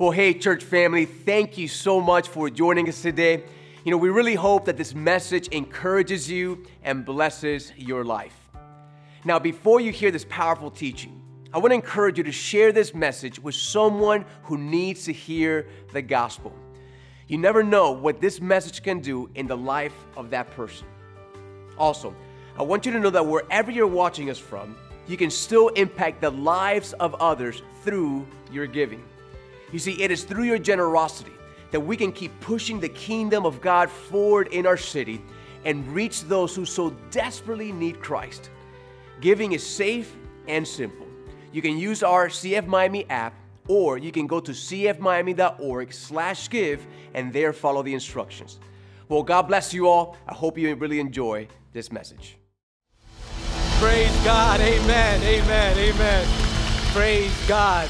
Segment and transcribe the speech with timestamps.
[0.00, 3.44] Well, hey, church family, thank you so much for joining us today.
[3.84, 8.34] You know, we really hope that this message encourages you and blesses your life.
[9.26, 11.20] Now, before you hear this powerful teaching,
[11.52, 15.68] I want to encourage you to share this message with someone who needs to hear
[15.92, 16.54] the gospel.
[17.28, 20.86] You never know what this message can do in the life of that person.
[21.76, 22.16] Also,
[22.58, 26.22] I want you to know that wherever you're watching us from, you can still impact
[26.22, 29.04] the lives of others through your giving.
[29.72, 31.32] You see, it is through your generosity
[31.70, 35.22] that we can keep pushing the kingdom of God forward in our city
[35.64, 38.50] and reach those who so desperately need Christ.
[39.20, 40.16] Giving is safe
[40.48, 41.06] and simple.
[41.52, 43.34] You can use our CF Miami app
[43.68, 48.58] or you can go to cfmiami.org slash give and there follow the instructions.
[49.08, 50.16] Well, God bless you all.
[50.26, 52.36] I hope you really enjoy this message.
[53.78, 54.60] Praise God.
[54.60, 55.22] Amen.
[55.22, 55.78] Amen.
[55.78, 56.28] Amen.
[56.92, 57.88] Praise God.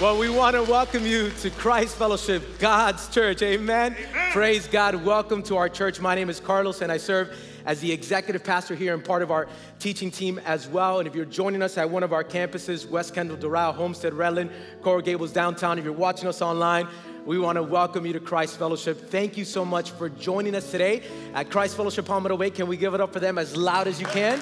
[0.00, 3.42] Well, we want to welcome you to Christ Fellowship, God's church.
[3.42, 3.96] Amen?
[3.98, 4.30] Amen.
[4.30, 4.94] Praise God.
[4.94, 6.00] Welcome to our church.
[6.00, 9.32] My name is Carlos, and I serve as the executive pastor here and part of
[9.32, 9.48] our
[9.80, 11.00] teaching team as well.
[11.00, 14.52] And if you're joining us at one of our campuses, West Kendall, Doral, Homestead, Redland,
[14.82, 16.86] Coral Gables, downtown, if you're watching us online,
[17.26, 19.10] we want to welcome you to Christ Fellowship.
[19.10, 21.02] Thank you so much for joining us today
[21.34, 22.50] at Christ Fellowship Palmetto Bay.
[22.50, 24.40] Can we give it up for them as loud as you can?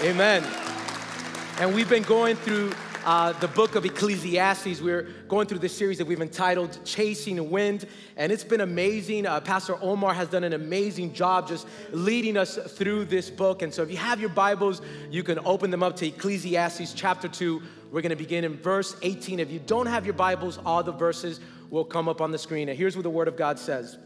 [0.00, 0.42] Amen.
[1.58, 2.72] And we've been going through
[3.06, 4.80] uh, the book of Ecclesiastes.
[4.80, 9.26] We're going through this series that we've entitled Chasing the Wind, and it's been amazing.
[9.26, 13.62] Uh, Pastor Omar has done an amazing job just leading us through this book.
[13.62, 17.28] And so, if you have your Bibles, you can open them up to Ecclesiastes chapter
[17.28, 17.62] 2.
[17.92, 19.38] We're going to begin in verse 18.
[19.38, 21.38] If you don't have your Bibles, all the verses
[21.70, 22.68] will come up on the screen.
[22.68, 23.98] And here's what the Word of God says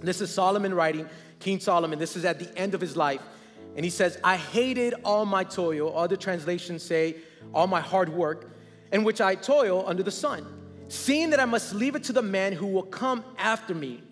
[0.00, 1.96] this is Solomon writing, King Solomon.
[1.96, 3.22] This is at the end of his life.
[3.76, 5.96] And he says, I hated all my toil.
[5.96, 7.16] Other translations say,
[7.54, 8.50] all my hard work,
[8.92, 10.46] in which I toil under the sun,
[10.88, 14.02] seeing that I must leave it to the man who will come after me.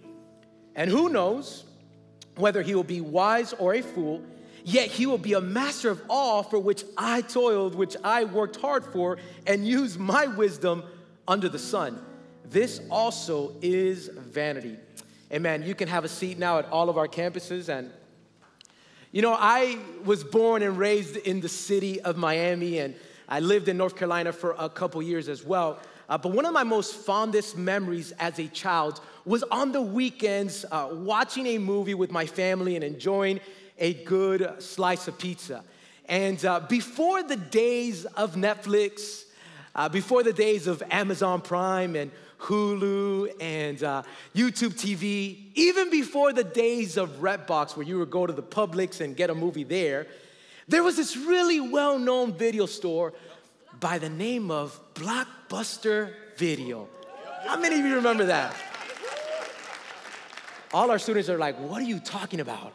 [0.74, 1.64] And who knows
[2.36, 4.22] whether he will be wise or a fool,
[4.64, 8.56] yet he will be a master of all for which I toiled, which I worked
[8.56, 10.82] hard for, and used my wisdom
[11.28, 12.00] under the sun.
[12.44, 14.76] This also is vanity.
[15.32, 15.62] Amen.
[15.62, 17.90] You can have a seat now at all of our campuses and
[19.12, 22.94] you know, I was born and raised in the city of Miami, and
[23.30, 25.78] I lived in North Carolina for a couple years as well.
[26.08, 30.64] Uh, but one of my most fondest memories as a child was on the weekends
[30.72, 33.38] uh, watching a movie with my family and enjoying
[33.78, 35.62] a good slice of pizza.
[36.06, 39.26] And uh, before the days of Netflix,
[39.76, 44.02] uh, before the days of Amazon Prime and Hulu and uh,
[44.34, 49.00] YouTube TV, even before the days of Redbox, where you would go to the Publix
[49.00, 50.08] and get a movie there,
[50.70, 53.12] there was this really well known video store
[53.80, 56.88] by the name of Blockbuster Video.
[57.44, 58.54] How many of you remember that?
[60.72, 62.72] All our students are like, What are you talking about?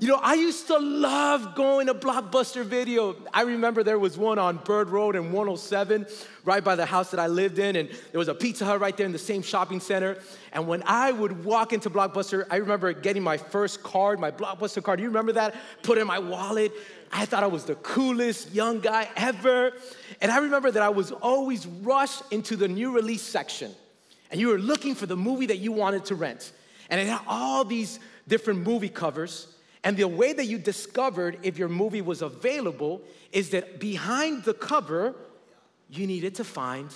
[0.00, 3.16] You know, I used to love going to Blockbuster Video.
[3.34, 6.06] I remember there was one on Bird Road in 107,
[6.44, 8.96] right by the house that I lived in, and there was a Pizza Hut right
[8.96, 10.18] there in the same shopping center.
[10.52, 14.80] And when I would walk into Blockbuster, I remember getting my first card, my Blockbuster
[14.80, 15.00] card.
[15.00, 15.56] You remember that?
[15.82, 16.70] Put in my wallet.
[17.10, 19.72] I thought I was the coolest young guy ever.
[20.20, 23.72] And I remember that I was always rushed into the new release section,
[24.30, 26.52] and you were looking for the movie that you wanted to rent.
[26.88, 27.98] And it had all these
[28.28, 29.56] different movie covers.
[29.88, 33.00] And the way that you discovered if your movie was available
[33.32, 35.14] is that behind the cover,
[35.88, 36.90] you needed to find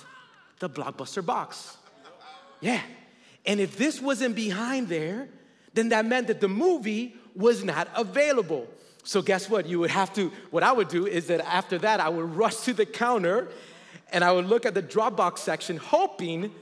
[0.59, 1.77] the blockbuster box.
[2.61, 2.81] Yeah.
[3.47, 5.27] And if this wasn't behind there,
[5.73, 8.67] then that meant that the movie was not available.
[9.03, 9.65] So, guess what?
[9.65, 12.57] You would have to, what I would do is that after that, I would rush
[12.65, 13.47] to the counter
[14.11, 16.53] and I would look at the Dropbox section, hoping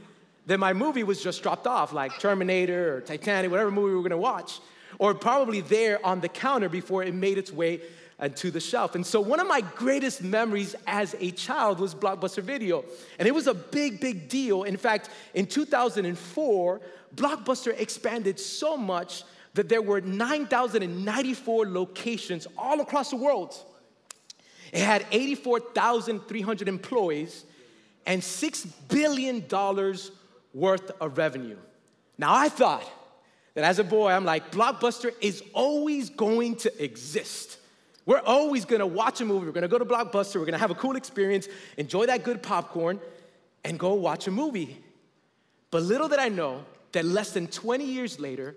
[0.46, 4.04] that my movie was just dropped off, like Terminator or Titanic, whatever movie we were
[4.04, 4.62] gonna watch
[5.02, 7.82] or probably there on the counter before it made its way
[8.20, 8.94] uh, to the shelf.
[8.94, 12.86] And so one of my greatest memories as a child was Blockbuster Video.
[13.18, 14.62] And it was a big, big deal.
[14.62, 16.82] In fact, in 2004,
[17.16, 19.24] Blockbuster expanded so much
[19.56, 23.56] that there were 9,094 locations all across the world.
[24.72, 27.44] It had 84,300 employees
[28.06, 29.44] and $6 billion
[30.54, 31.58] worth of revenue.
[32.20, 32.88] Now, I thought,
[33.54, 37.58] that as a boy, I'm like, Blockbuster is always going to exist.
[38.06, 40.76] We're always gonna watch a movie, we're gonna go to Blockbuster, we're gonna have a
[40.76, 43.00] cool experience, enjoy that good popcorn,
[43.64, 44.84] and go watch a movie.
[45.70, 48.56] But little did I know that less than 20 years later,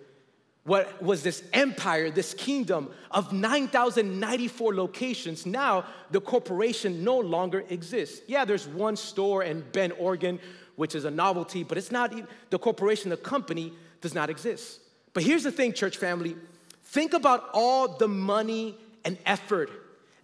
[0.64, 8.22] what was this empire, this kingdom of 9,094 locations, now the corporation no longer exists.
[8.26, 10.40] Yeah, there's one store in Bend, Oregon,
[10.76, 12.14] which is a novelty, but it's not
[12.48, 14.80] the corporation, the company does not exist.
[15.14, 16.36] But here's the thing, church family
[16.82, 19.70] think about all the money and effort,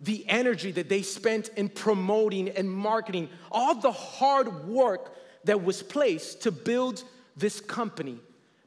[0.01, 5.83] the energy that they spent in promoting and marketing, all the hard work that was
[5.83, 7.03] placed to build
[7.37, 8.19] this company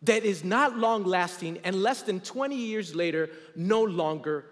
[0.02, 4.46] that is not long lasting and less than 20 years later no longer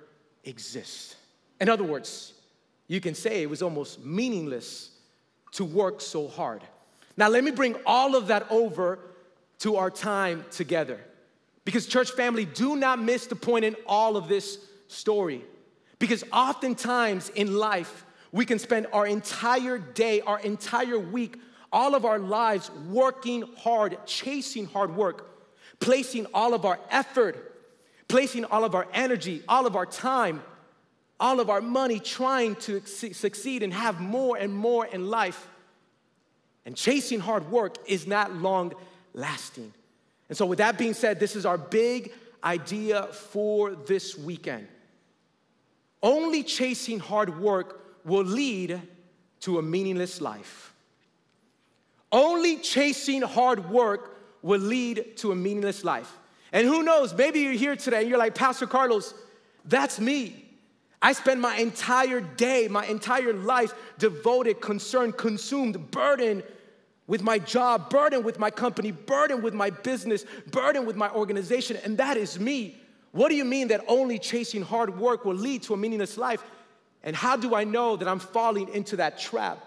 [0.45, 1.15] exists.
[1.59, 2.33] In other words,
[2.87, 4.91] you can say it was almost meaningless
[5.53, 6.61] to work so hard.
[7.17, 8.99] Now, let me bring all of that over
[9.59, 10.99] to our time together.
[11.63, 15.43] Because, church family, do not miss the point in all of this story.
[15.99, 21.37] Because oftentimes in life, we can spend our entire day, our entire week,
[21.71, 25.29] all of our lives working hard, chasing hard work,
[25.79, 27.55] placing all of our effort,
[28.07, 30.41] placing all of our energy, all of our time,
[31.19, 35.47] all of our money trying to succeed and have more and more in life.
[36.65, 38.73] And chasing hard work is not long
[39.13, 39.73] lasting.
[40.31, 44.65] And so, with that being said, this is our big idea for this weekend.
[46.01, 48.81] Only chasing hard work will lead
[49.41, 50.73] to a meaningless life.
[52.13, 56.17] Only chasing hard work will lead to a meaningless life.
[56.53, 59.13] And who knows, maybe you're here today and you're like, Pastor Carlos,
[59.65, 60.45] that's me.
[61.01, 66.43] I spend my entire day, my entire life devoted, concerned, consumed, burdened
[67.11, 71.75] with my job, burdened with my company, burdened with my business, burdened with my organization,
[71.83, 72.77] and that is me.
[73.11, 76.41] What do you mean that only chasing hard work will lead to a meaningless life?
[77.03, 79.61] And how do I know that I'm falling into that trap?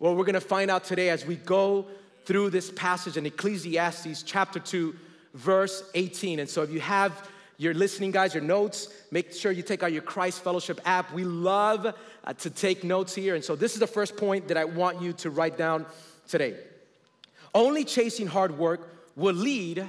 [0.00, 1.86] Well, we're gonna find out today as we go
[2.24, 4.96] through this passage in Ecclesiastes chapter 2,
[5.34, 6.40] verse 18.
[6.40, 9.92] And so if you have your listening guys, your notes, make sure you take out
[9.92, 11.12] your Christ Fellowship app.
[11.12, 13.36] We love uh, to take notes here.
[13.36, 15.86] And so this is the first point that I want you to write down
[16.28, 16.56] today.
[17.54, 19.86] Only chasing hard work will lead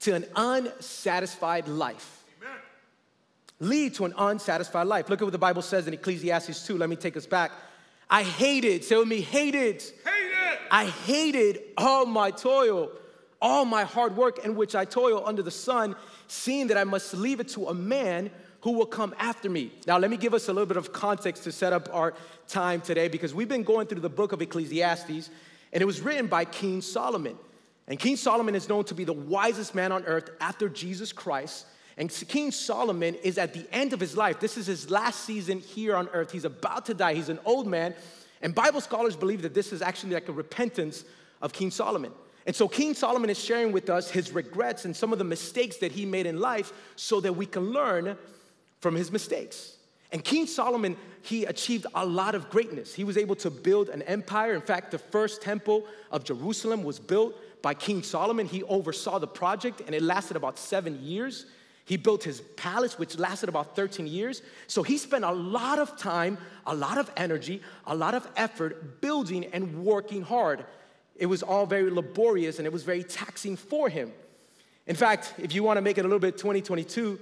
[0.00, 2.24] to an unsatisfied life.
[2.40, 2.58] Amen.
[3.60, 5.08] Lead to an unsatisfied life.
[5.08, 6.76] Look at what the Bible says in Ecclesiastes 2.
[6.76, 7.52] Let me take us back.
[8.08, 9.82] I hated, say with me, hated.
[9.82, 10.58] Hated.
[10.70, 12.90] I hated all my toil,
[13.40, 15.96] all my hard work in which I toil under the sun,
[16.28, 18.30] seeing that I must leave it to a man
[18.62, 19.70] who will come after me.
[19.86, 22.14] Now, let me give us a little bit of context to set up our
[22.48, 25.30] time today because we've been going through the book of Ecclesiastes,
[25.76, 27.36] and it was written by King Solomon.
[27.86, 31.66] And King Solomon is known to be the wisest man on earth after Jesus Christ.
[31.98, 34.40] And King Solomon is at the end of his life.
[34.40, 36.32] This is his last season here on earth.
[36.32, 37.12] He's about to die.
[37.12, 37.94] He's an old man.
[38.40, 41.04] And Bible scholars believe that this is actually like a repentance
[41.42, 42.12] of King Solomon.
[42.46, 45.76] And so King Solomon is sharing with us his regrets and some of the mistakes
[45.76, 48.16] that he made in life so that we can learn
[48.80, 49.75] from his mistakes.
[50.12, 52.94] And King Solomon, he achieved a lot of greatness.
[52.94, 54.54] He was able to build an empire.
[54.54, 58.46] In fact, the first temple of Jerusalem was built by King Solomon.
[58.46, 61.46] He oversaw the project and it lasted about seven years.
[61.84, 64.42] He built his palace, which lasted about 13 years.
[64.66, 69.00] So he spent a lot of time, a lot of energy, a lot of effort
[69.00, 70.64] building and working hard.
[71.16, 74.12] It was all very laborious and it was very taxing for him.
[74.86, 77.18] In fact, if you want to make it a little bit 2022,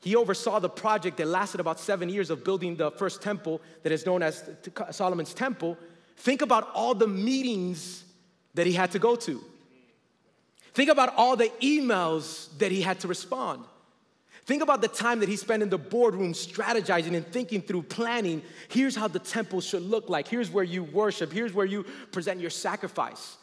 [0.00, 3.92] he oversaw the project that lasted about seven years of building the first temple that
[3.92, 4.48] is known as
[4.90, 5.76] Solomon's Temple.
[6.16, 8.04] Think about all the meetings
[8.54, 9.42] that he had to go to.
[10.72, 13.64] Think about all the emails that he had to respond.
[14.46, 18.42] Think about the time that he spent in the boardroom strategizing and thinking through planning.
[18.68, 20.26] Here's how the temple should look like.
[20.26, 21.32] Here's where you worship.
[21.32, 23.36] Here's where you present your sacrifice.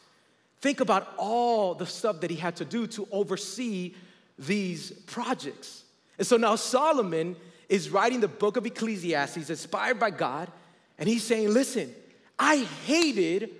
[0.60, 3.94] Think about all the stuff that he had to do to oversee
[4.40, 5.84] these projects.
[6.18, 7.36] And so now Solomon
[7.70, 10.52] is writing the book of Ecclesiastes, inspired by God,
[10.98, 11.94] and he's saying, Listen,
[12.40, 13.52] I hated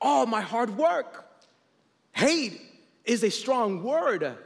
[0.00, 1.24] all my hard work.
[2.12, 2.60] Hate
[3.04, 4.36] is a strong word.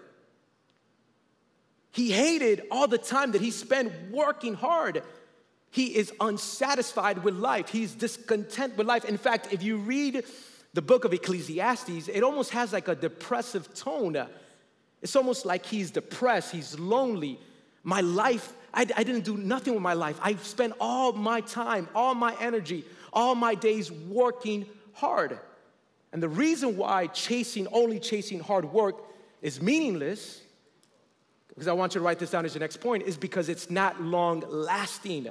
[1.93, 5.03] He hated all the time that he spent working hard.
[5.71, 7.69] He is unsatisfied with life.
[7.69, 9.05] He's discontent with life.
[9.05, 10.25] In fact, if you read
[10.73, 14.17] the book of Ecclesiastes, it almost has like a depressive tone.
[15.03, 17.39] It's almost like he's depressed, he's lonely.
[17.82, 20.18] My life, I, I didn't do nothing with my life.
[20.22, 25.38] I spent all my time, all my energy, all my days working hard.
[26.12, 28.96] And the reason why chasing, only chasing hard work
[29.42, 30.42] is meaningless
[31.60, 33.68] because I want you to write this down as your next point, is because it's
[33.68, 35.28] not long lasting.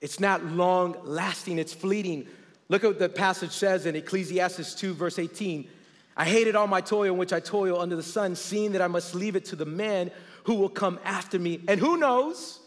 [0.00, 2.26] It's not long lasting, it's fleeting.
[2.68, 5.68] Look at what the passage says in Ecclesiastes 2, verse 18.
[6.16, 8.88] I hated all my toil in which I toil under the sun, seeing that I
[8.88, 10.10] must leave it to the man
[10.44, 11.60] who will come after me.
[11.68, 12.60] And who knows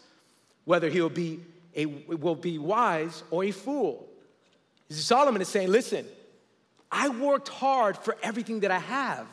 [0.64, 1.40] whether he'll be
[1.76, 4.08] a will be wise or a fool.
[4.90, 6.06] Solomon is saying, listen,
[6.90, 9.26] I worked hard for everything that I have.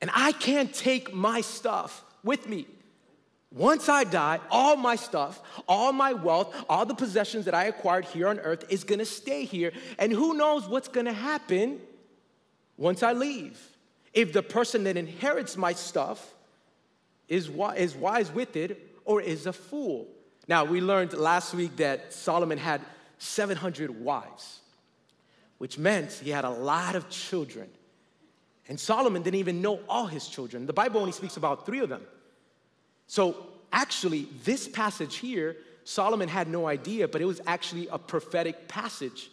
[0.00, 2.66] And I can't take my stuff with me.
[3.52, 8.04] Once I die, all my stuff, all my wealth, all the possessions that I acquired
[8.04, 9.72] here on earth is gonna stay here.
[9.98, 11.80] And who knows what's gonna happen
[12.76, 13.60] once I leave?
[14.12, 16.34] If the person that inherits my stuff
[17.30, 20.08] is, is wise with it or is a fool.
[20.48, 22.82] Now, we learned last week that Solomon had
[23.18, 24.60] 700 wives,
[25.58, 27.68] which meant he had a lot of children.
[28.68, 30.66] And Solomon didn't even know all his children.
[30.66, 32.02] The Bible only speaks about three of them.
[33.06, 33.36] So,
[33.72, 39.30] actually, this passage here, Solomon had no idea, but it was actually a prophetic passage.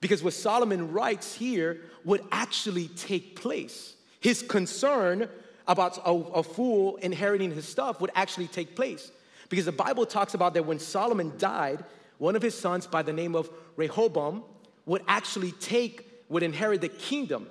[0.00, 3.94] Because what Solomon writes here would actually take place.
[4.20, 5.28] His concern
[5.68, 9.12] about a, a, fool inheriting his stuff would actually take place.
[9.50, 11.84] Because the Bible talks about that when Solomon died,
[12.16, 14.42] one of his sons by the name of Rehoboam
[14.86, 17.46] would actually take, would inherit the kingdom.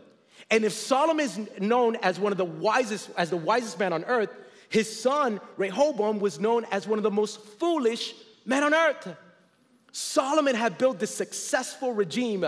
[0.50, 4.04] And if Solomon is known as one of the wisest, as the wisest man on
[4.06, 4.30] earth,
[4.70, 8.14] his son Rehoboam was known as one of the most foolish
[8.46, 9.16] men on earth.
[9.92, 12.46] Solomon had built this successful regime,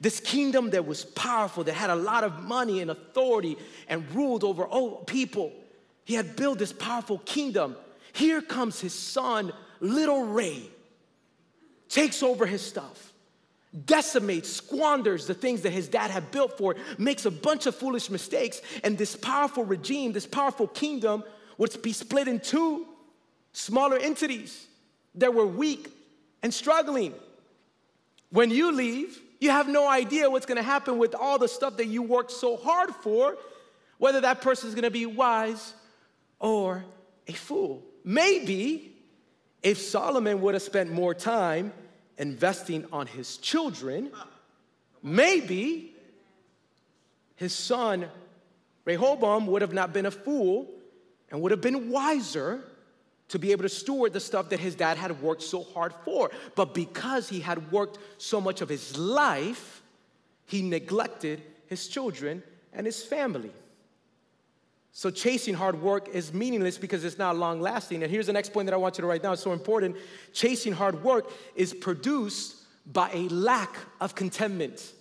[0.00, 3.56] this kingdom that was powerful, that had a lot of money and authority
[3.88, 5.52] and ruled over all people.
[6.04, 7.76] He had built this powerful kingdom.
[8.12, 10.62] Here comes his son, little Ray,
[11.88, 13.06] takes over his stuff
[13.84, 18.08] decimates, squanders the things that his dad had built for, makes a bunch of foolish
[18.08, 21.22] mistakes, and this powerful regime, this powerful kingdom
[21.58, 22.86] would be split in two
[23.52, 24.66] smaller entities
[25.14, 25.90] that were weak
[26.42, 27.12] and struggling.
[28.30, 31.86] When you leave, you have no idea what's gonna happen with all the stuff that
[31.86, 33.36] you worked so hard for,
[33.98, 35.74] whether that person is gonna be wise
[36.38, 36.84] or
[37.26, 37.82] a fool.
[38.04, 38.94] Maybe
[39.62, 41.72] if Solomon would have spent more time
[42.18, 44.10] investing on his children,
[45.02, 45.94] maybe
[47.36, 48.06] his son
[48.84, 50.70] Rehoboam would have not been a fool
[51.30, 52.62] and would have been wiser
[53.28, 56.30] to be able to steward the stuff that his dad had worked so hard for.
[56.54, 59.82] But because he had worked so much of his life,
[60.46, 62.42] he neglected his children
[62.72, 63.50] and his family.
[64.92, 68.02] So chasing hard work is meaningless because it's not long lasting.
[68.02, 69.34] And here's the next point that I want you to write down.
[69.34, 69.96] It's so important.
[70.32, 72.56] Chasing hard work is produced
[72.90, 74.92] by a lack of contentment.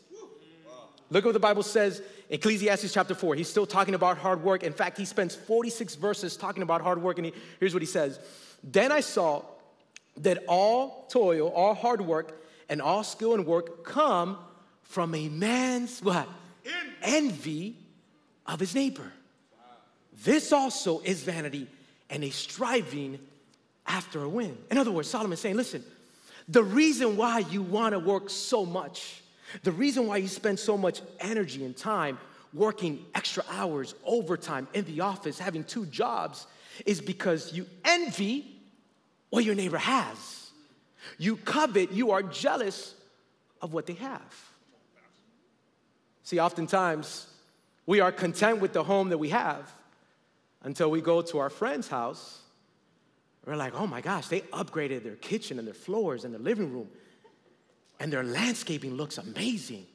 [1.09, 3.35] Look at what the Bible says Ecclesiastes chapter 4.
[3.35, 4.63] He's still talking about hard work.
[4.63, 7.17] In fact, he spends 46 verses talking about hard work.
[7.17, 8.19] And he, here's what he says
[8.63, 9.43] Then I saw
[10.17, 14.37] that all toil, all hard work, and all skill and work come
[14.83, 16.27] from a man's what?
[17.01, 17.75] Envy
[18.45, 19.11] of his neighbor.
[20.23, 21.67] This also is vanity
[22.09, 23.19] and a striving
[23.85, 24.57] after a win.
[24.71, 25.83] In other words, Solomon's saying, listen,
[26.47, 29.21] the reason why you want to work so much,
[29.63, 32.17] the reason why you spend so much energy and time
[32.53, 36.47] working extra hours, overtime in the office, having two jobs,
[36.85, 38.45] is because you envy
[39.29, 40.49] what your neighbor has.
[41.17, 42.95] You covet, you are jealous
[43.61, 44.45] of what they have.
[46.23, 47.27] See, oftentimes
[47.85, 49.71] we are content with the home that we have
[50.63, 52.39] until we go to our friend's house.
[53.45, 56.73] We're like, oh my gosh, they upgraded their kitchen and their floors and their living
[56.73, 56.89] room,
[57.99, 59.85] and their landscaping looks amazing.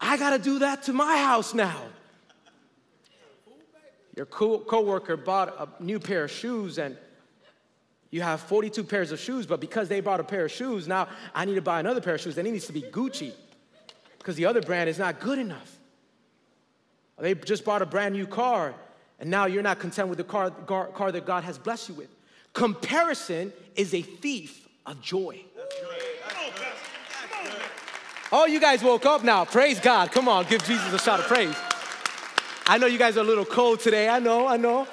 [0.00, 1.80] I gotta do that to my house now.
[4.14, 6.96] Your co- coworker bought a new pair of shoes and
[8.10, 11.08] you have 42 pairs of shoes, but because they bought a pair of shoes, now
[11.34, 13.32] I need to buy another pair of shoes, and it needs to be Gucci
[14.18, 15.76] because the other brand is not good enough.
[17.18, 18.74] They just bought a brand new car
[19.18, 21.94] and now you're not content with the car, car, car that God has blessed you
[21.94, 22.08] with.
[22.52, 25.42] Comparison is a thief of joy.
[28.32, 29.44] Oh, you guys woke up now.
[29.44, 30.10] Praise God.
[30.10, 31.54] Come on, give Jesus a shot of praise.
[32.66, 34.08] I know you guys are a little cold today.
[34.08, 34.88] I know, I know.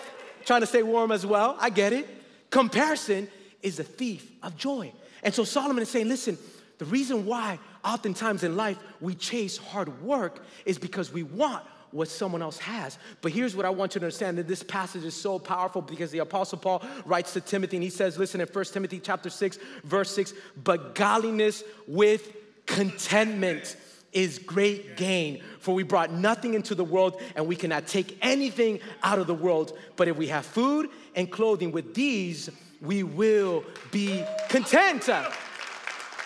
[0.46, 1.58] Trying to stay warm as well.
[1.60, 2.08] I get it.
[2.52, 3.28] Comparison
[3.64, 4.94] is a thief of joy.
[5.24, 6.38] And so Solomon is saying, listen,
[6.78, 12.10] the reason why oftentimes in life we chase hard work is because we want what
[12.10, 13.00] someone else has.
[13.22, 16.12] But here's what I want you to understand that this passage is so powerful because
[16.12, 19.58] the apostle Paul writes to Timothy and he says, listen in 1 Timothy chapter 6
[19.84, 23.76] verse 6, but godliness with contentment
[24.12, 25.42] is great gain.
[25.60, 29.34] For we brought nothing into the world and we cannot take anything out of the
[29.34, 29.78] world.
[29.96, 32.50] But if we have food and clothing with these,
[32.82, 35.10] we will be content.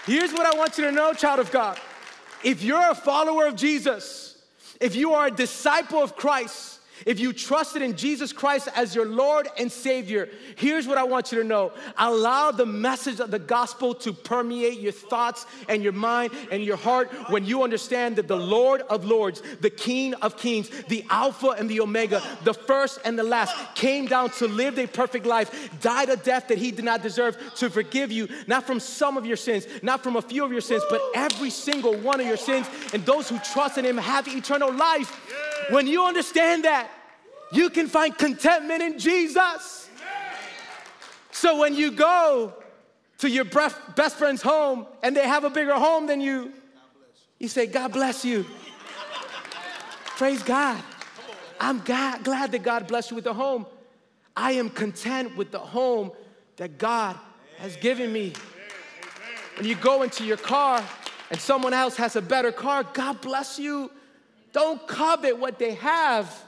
[0.06, 1.80] Here's what I want you to know, child of God.
[2.44, 4.42] If you're a follower of Jesus,
[4.80, 9.06] if you are a disciple of Christ, if you trusted in Jesus Christ as your
[9.06, 11.72] Lord and Savior, here's what I want you to know.
[11.98, 16.78] Allow the message of the gospel to permeate your thoughts and your mind and your
[16.78, 21.50] heart when you understand that the Lord of Lords, the King of Kings, the Alpha
[21.50, 25.70] and the Omega, the first and the last, came down to live a perfect life,
[25.82, 29.26] died a death that he did not deserve to forgive you, not from some of
[29.26, 32.38] your sins, not from a few of your sins, but every single one of your
[32.38, 32.68] sins.
[32.94, 35.14] And those who trust in him have eternal life.
[35.70, 36.90] When you understand that,
[37.52, 39.90] you can find contentment in Jesus.
[41.32, 42.54] So when you go
[43.20, 46.52] to your best friend's home and they have a bigger home than you,
[47.40, 48.46] you say, God bless you.
[50.18, 50.82] Praise God.
[51.60, 53.66] I'm God, glad that God blessed you with a home.
[54.36, 56.12] I am content with the home
[56.58, 57.16] that God
[57.58, 58.34] has given me.
[59.58, 60.84] When you go into your car
[61.32, 63.92] and someone else has a better car, God bless you.
[64.54, 66.44] Don't covet what they have.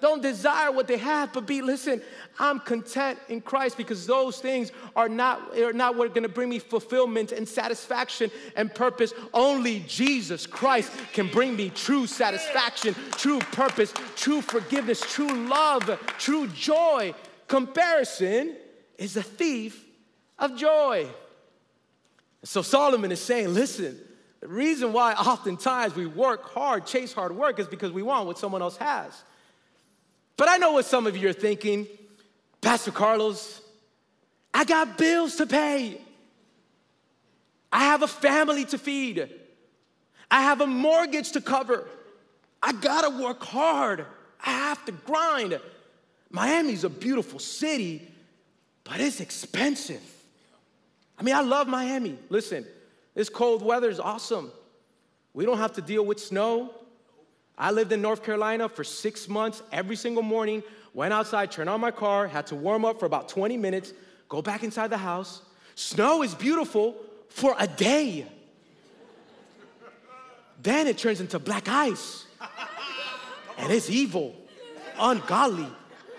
[0.00, 2.02] Don't desire what they have, but be, listen,
[2.38, 6.50] I'm content in Christ because those things are not, are not what are gonna bring
[6.50, 9.14] me fulfillment and satisfaction and purpose.
[9.32, 16.46] Only Jesus Christ can bring me true satisfaction, true purpose, true forgiveness, true love, true
[16.48, 17.14] joy.
[17.48, 18.54] Comparison
[18.98, 19.82] is a thief
[20.38, 21.06] of joy.
[22.42, 23.98] So Solomon is saying, listen,
[24.40, 28.38] the reason why oftentimes we work hard, chase hard work, is because we want what
[28.38, 29.22] someone else has.
[30.36, 31.86] But I know what some of you are thinking
[32.60, 33.60] Pastor Carlos,
[34.52, 36.00] I got bills to pay.
[37.70, 39.28] I have a family to feed.
[40.30, 41.86] I have a mortgage to cover.
[42.62, 44.04] I gotta work hard.
[44.44, 45.60] I have to grind.
[46.30, 48.10] Miami's a beautiful city,
[48.82, 50.02] but it's expensive.
[51.18, 52.18] I mean, I love Miami.
[52.28, 52.66] Listen,
[53.16, 54.52] this cold weather is awesome.
[55.32, 56.74] We don't have to deal with snow.
[57.58, 61.80] I lived in North Carolina for six months every single morning, went outside, turned on
[61.80, 63.94] my car, had to warm up for about 20 minutes,
[64.28, 65.40] go back inside the house.
[65.74, 66.94] Snow is beautiful
[67.30, 68.26] for a day.
[70.62, 72.26] then it turns into black ice.
[73.56, 74.34] And it's evil,
[74.98, 75.68] ungodly.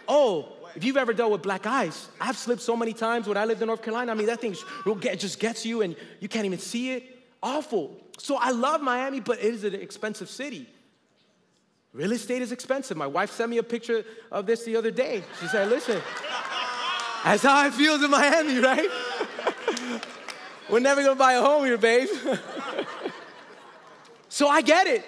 [0.08, 3.46] Oh, if you've ever dealt with black ice, I've slipped so many times when I
[3.46, 4.12] lived in North Carolina.
[4.12, 4.56] I mean, that thing
[5.18, 7.18] just gets you and you can't even see it.
[7.42, 8.00] Awful.
[8.20, 10.70] So I love Miami, but it is an expensive city.
[11.94, 12.96] Real estate is expensive.
[12.96, 15.24] My wife sent me a picture of this the other day.
[15.40, 16.00] She said, listen,
[17.24, 18.88] that's how it feels in Miami, right?
[20.70, 22.08] We're never gonna buy a home here, babe.
[24.30, 25.04] so I get it.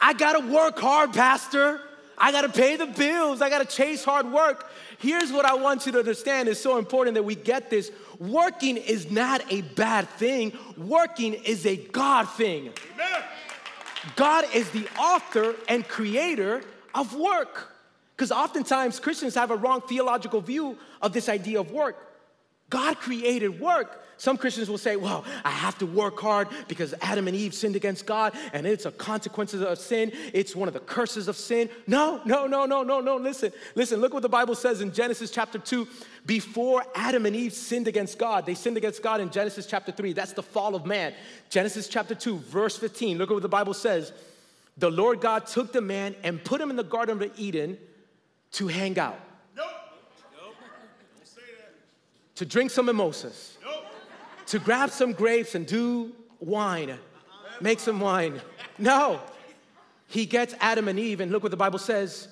[0.00, 1.82] I gotta work hard, Pastor.
[2.16, 3.42] I gotta pay the bills.
[3.42, 4.70] I gotta chase hard work.
[4.98, 7.90] Here's what I want you to understand it's so important that we get this.
[8.18, 12.72] Working is not a bad thing, working is a God thing.
[12.94, 13.22] Amen.
[14.16, 16.62] God is the author and creator
[16.94, 17.72] of work.
[18.16, 22.13] Because oftentimes Christians have a wrong theological view of this idea of work.
[22.70, 24.00] God created work.
[24.16, 27.76] Some Christians will say, well, I have to work hard because Adam and Eve sinned
[27.76, 30.12] against God and it's a consequence of sin.
[30.32, 31.68] It's one of the curses of sin.
[31.86, 33.16] No, no, no, no, no, no.
[33.16, 35.86] Listen, listen, look what the Bible says in Genesis chapter 2.
[36.26, 40.12] Before Adam and Eve sinned against God, they sinned against God in Genesis chapter 3.
[40.12, 41.12] That's the fall of man.
[41.50, 43.18] Genesis chapter 2, verse 15.
[43.18, 44.12] Look at what the Bible says.
[44.78, 47.78] The Lord God took the man and put him in the Garden of Eden
[48.52, 49.18] to hang out.
[49.56, 49.66] Nope.
[50.40, 50.54] Nope.
[52.36, 53.58] To drink some mimosas.
[53.64, 53.84] Nope.
[54.46, 56.98] To grab some grapes and do wine.
[57.60, 58.40] Make some wine.
[58.78, 59.20] No.
[60.08, 62.28] He gets Adam and Eve, and look what the Bible says.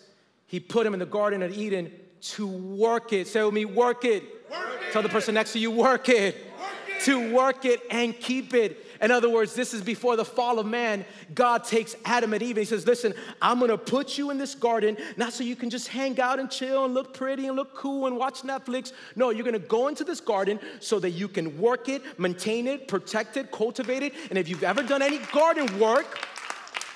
[0.47, 3.27] He put him in the Garden of Eden to work it.
[3.27, 4.23] Say with me, work it.
[4.51, 4.81] Work.
[4.93, 6.37] Tell the person next to you, work it.
[6.61, 7.05] work it.
[7.05, 8.92] To work it and keep it.
[9.03, 11.05] In other words, this is before the fall of man.
[11.35, 13.13] God takes Adam and Eve and he says, Listen,
[13.43, 16.49] I'm gonna put you in this garden, not so you can just hang out and
[16.49, 18.93] chill and look pretty and look cool and watch Netflix.
[19.17, 22.87] No, you're gonna go into this garden so that you can work it, maintain it,
[22.87, 24.15] protect it, cultivate it.
[24.31, 26.25] And if you've ever done any garden work,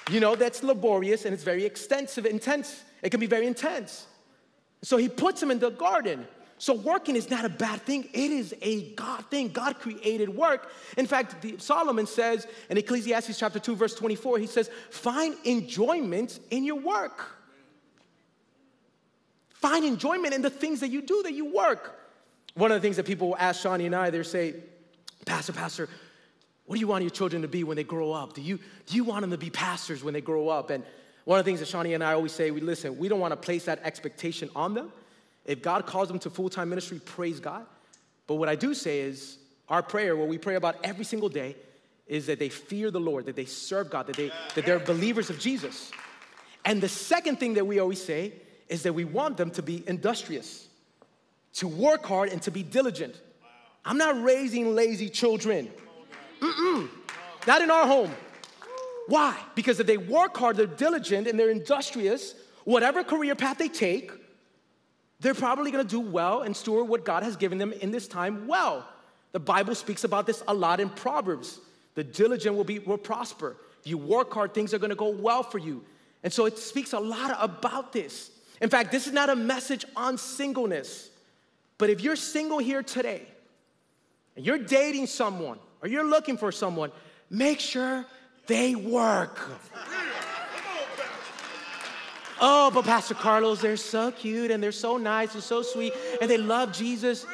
[0.08, 2.84] you know that's laborious and it's very extensive, intense.
[3.02, 4.06] It can be very intense.
[4.82, 6.28] So he puts him in the garden.
[6.58, 8.08] So working is not a bad thing.
[8.12, 9.48] It is a God thing.
[9.48, 10.72] God created work.
[10.96, 16.40] In fact, the, Solomon says in Ecclesiastes chapter 2 verse 24, he says, "Find enjoyment
[16.50, 17.32] in your work."
[19.50, 21.98] Find enjoyment in the things that you do that you work.
[22.54, 24.54] One of the things that people ask Shawnee and I, they say,
[25.26, 25.88] "Pastor, pastor,
[26.64, 28.32] what do you want your children to be when they grow up?
[28.32, 30.84] Do you do you want them to be pastors when they grow up?" And
[31.26, 33.32] one of the things that Shawnee and I always say, we listen, we don't want
[33.32, 34.92] to place that expectation on them.
[35.46, 37.64] If God calls them to full time ministry, praise God.
[38.26, 41.56] But what I do say is, our prayer, what we pray about every single day,
[42.06, 45.30] is that they fear the Lord, that they serve God, that, they, that they're believers
[45.30, 45.90] of Jesus.
[46.64, 48.32] And the second thing that we always say
[48.68, 50.68] is that we want them to be industrious,
[51.54, 53.14] to work hard and to be diligent.
[53.84, 55.70] I'm not raising lazy children.
[56.40, 56.88] Mm-mm.
[57.46, 58.12] Not in our home.
[59.06, 59.36] Why?
[59.54, 64.10] Because if they work hard, they're diligent, and they're industrious, whatever career path they take,
[65.20, 68.46] they're probably gonna do well and steward what God has given them in this time
[68.46, 68.86] well.
[69.32, 71.60] The Bible speaks about this a lot in Proverbs.
[71.94, 73.56] The diligent will be will prosper.
[73.80, 75.84] If you work hard, things are gonna go well for you.
[76.22, 78.30] And so it speaks a lot about this.
[78.60, 81.10] In fact, this is not a message on singleness.
[81.78, 83.22] But if you're single here today
[84.34, 86.90] and you're dating someone or you're looking for someone,
[87.30, 88.04] make sure
[88.46, 89.38] they work.
[92.40, 96.30] Oh, but Pastor Carlos, they're so cute and they're so nice and so sweet and
[96.30, 97.26] they love Jesus.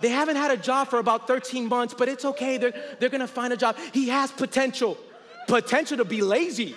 [0.00, 2.58] They haven't had a job for about 13 months, but it's okay.
[2.58, 3.76] They're, they're gonna find a job.
[3.92, 4.98] He has potential,
[5.46, 6.74] potential to be lazy.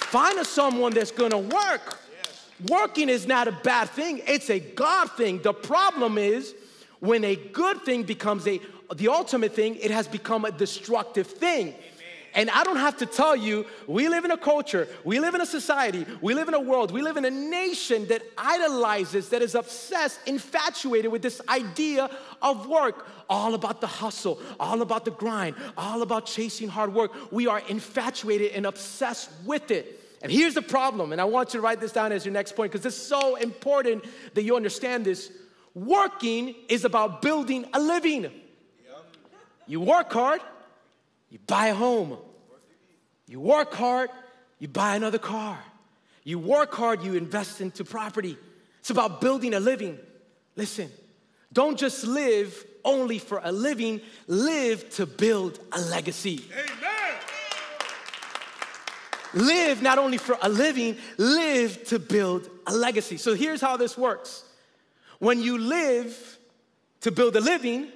[0.00, 2.00] Find a someone that's gonna work.
[2.68, 5.42] Working is not a bad thing, it's a God thing.
[5.42, 6.54] The problem is
[7.00, 8.60] when a good thing becomes a
[8.94, 11.74] the ultimate thing, it has become a destructive thing.
[12.34, 15.40] And I don't have to tell you, we live in a culture, we live in
[15.40, 19.40] a society, we live in a world, we live in a nation that idolizes, that
[19.40, 22.10] is obsessed, infatuated with this idea
[22.42, 23.06] of work.
[23.30, 27.32] All about the hustle, all about the grind, all about chasing hard work.
[27.32, 30.00] We are infatuated and obsessed with it.
[30.20, 32.56] And here's the problem, and I want you to write this down as your next
[32.56, 35.30] point because it's so important that you understand this.
[35.74, 38.30] Working is about building a living.
[39.66, 40.40] You work hard,
[41.30, 42.16] you buy a home.
[43.26, 44.10] You work hard,
[44.58, 45.58] you buy another car.
[46.24, 48.36] You work hard, you invest into property.
[48.80, 49.98] It's about building a living.
[50.56, 50.90] Listen,
[51.52, 56.44] don't just live only for a living, live to build a legacy.
[56.52, 57.14] Amen.
[59.34, 63.16] Live not only for a living, live to build a legacy.
[63.16, 64.44] So here's how this works.
[65.18, 66.38] When you live
[67.00, 67.88] to build a living,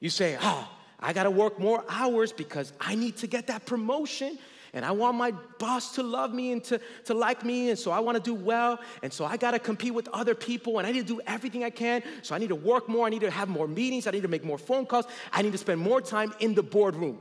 [0.00, 0.68] you say, oh,
[1.00, 4.38] I gotta work more hours because I need to get that promotion
[4.72, 7.90] and I want my boss to love me and to, to like me, and so
[7.90, 11.06] I wanna do well, and so I gotta compete with other people, and I need
[11.06, 12.02] to do everything I can.
[12.22, 14.28] So I need to work more, I need to have more meetings, I need to
[14.28, 17.18] make more phone calls, I need to spend more time in the boardroom.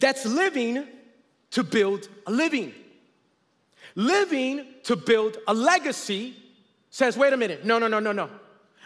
[0.00, 0.86] That's living
[1.52, 2.74] to build a living.
[3.94, 6.34] Living to build a legacy
[6.90, 8.28] says, wait a minute, no, no, no, no, no.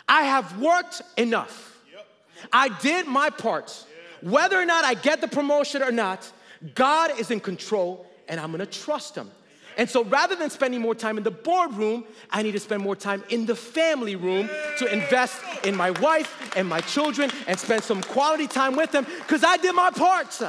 [0.09, 1.83] I have worked enough.
[1.93, 2.07] Yep.
[2.53, 3.85] I did my part.
[4.23, 6.31] Whether or not I get the promotion or not,
[6.75, 9.31] God is in control and I'm gonna trust Him.
[9.77, 12.97] And so rather than spending more time in the boardroom, I need to spend more
[12.97, 14.49] time in the family room
[14.79, 19.05] to invest in my wife and my children and spend some quality time with them
[19.05, 20.41] because I did my part.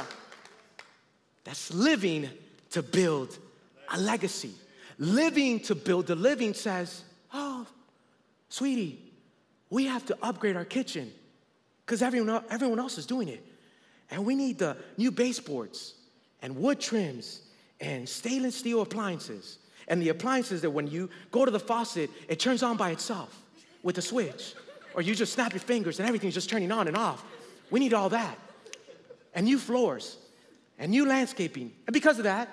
[1.44, 2.30] That's living
[2.70, 3.38] to build
[3.92, 4.52] a legacy.
[4.98, 7.66] Living to build a living says, oh,
[8.48, 8.98] sweetie,
[9.70, 11.12] we have to upgrade our kitchen
[11.84, 13.44] because everyone, everyone else is doing it.
[14.10, 15.94] And we need the new baseboards
[16.42, 17.42] and wood trims
[17.80, 19.58] and stainless steel appliances.
[19.88, 23.42] And the appliances that when you go to the faucet, it turns on by itself
[23.82, 24.54] with a switch.
[24.94, 27.24] Or you just snap your fingers and everything's just turning on and off.
[27.70, 28.38] We need all that.
[29.34, 30.16] And new floors
[30.78, 31.72] and new landscaping.
[31.86, 32.48] And because of that,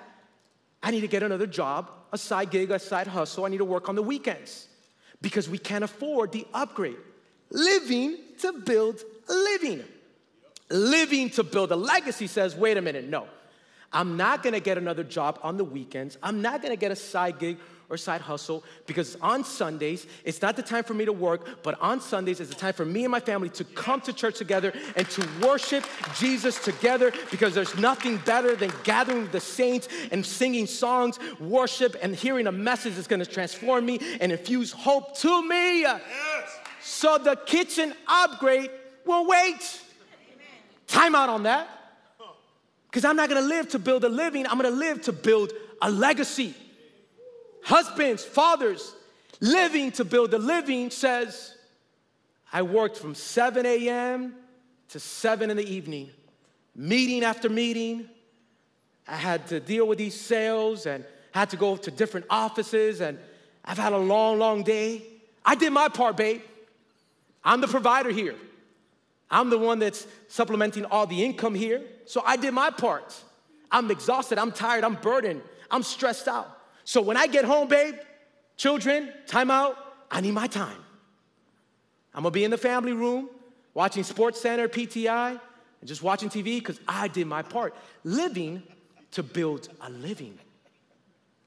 [0.82, 3.44] I need to get another job, a side gig, a side hustle.
[3.44, 4.68] I need to work on the weekends
[5.22, 6.96] because we can't afford the upgrade.
[7.50, 9.82] Living to build living.
[10.68, 13.28] Living to build a legacy says, wait a minute, no.
[13.92, 16.18] I'm not gonna get another job on the weekends.
[16.22, 20.56] I'm not gonna get a side gig or side hustle because on Sundays, it's not
[20.56, 23.12] the time for me to work, but on Sundays, is the time for me and
[23.12, 25.84] my family to come to church together and to worship
[26.18, 31.96] Jesus together because there's nothing better than gathering with the saints and singing songs, worship,
[32.02, 35.82] and hearing a message that's gonna transform me and infuse hope to me.
[35.82, 36.02] Yes.
[36.82, 38.70] So the kitchen upgrade
[39.04, 39.80] will wait.
[40.86, 41.68] Time out on that.
[42.90, 45.90] Because I'm not gonna live to build a living, I'm gonna live to build a
[45.90, 46.54] legacy.
[47.62, 48.94] Husbands, fathers,
[49.40, 51.54] living to build a living says,
[52.52, 54.34] I worked from 7 a.m.
[54.90, 56.10] to 7 in the evening,
[56.74, 58.08] meeting after meeting.
[59.08, 63.18] I had to deal with these sales and had to go to different offices, and
[63.64, 65.02] I've had a long, long day.
[65.44, 66.40] I did my part, babe.
[67.44, 68.36] I'm the provider here.
[69.30, 71.82] I'm the one that's supplementing all the income here.
[72.04, 73.14] So I did my part.
[73.70, 76.48] I'm exhausted, I'm tired, I'm burdened, I'm stressed out.
[76.84, 77.96] So when I get home, babe,
[78.56, 79.76] children, time out,
[80.10, 80.78] I need my time.
[82.14, 83.28] I'm gonna be in the family room
[83.74, 85.40] watching Sports Center, PTI,
[85.80, 87.74] and just watching TV because I did my part.
[88.04, 88.62] Living
[89.12, 90.38] to build a living.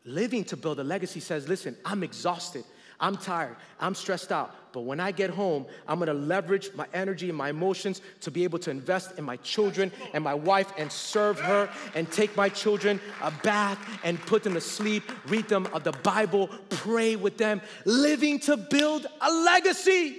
[0.06, 2.64] Living to build a legacy says, listen, I'm exhausted.
[3.02, 3.56] I'm tired.
[3.80, 4.56] I'm stressed out.
[4.72, 8.44] But when I get home, I'm gonna leverage my energy and my emotions to be
[8.44, 12.50] able to invest in my children and my wife and serve her and take my
[12.50, 17.38] children a bath and put them to sleep, read them of the Bible, pray with
[17.38, 20.18] them, living to build a legacy.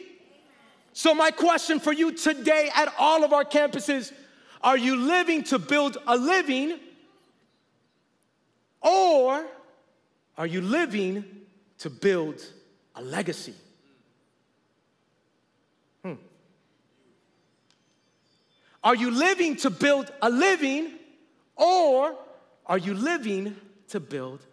[0.93, 4.13] So, my question for you today at all of our campuses
[4.63, 6.79] are you living to build a living
[8.83, 9.47] or
[10.37, 11.25] are you living
[11.79, 12.45] to build
[12.95, 13.55] a legacy?
[16.03, 16.15] Hmm.
[18.83, 20.93] Are you living to build a living
[21.57, 22.15] or
[22.67, 23.57] are you living
[23.89, 24.45] to build